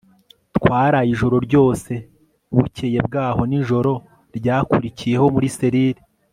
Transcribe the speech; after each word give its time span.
twaraye 0.57 1.09
iryo 1.11 1.19
joro 1.21 1.37
ryose, 1.47 1.91
bukeye 2.55 2.99
bwaho, 3.07 3.41
nijoro 3.49 3.91
ryakurikiyeho 4.37 5.25
muri 5.35 5.47
selire 5.57 6.01